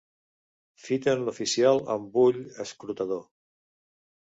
[0.85, 3.25] Fiten l'oficiant amb ull escrutador.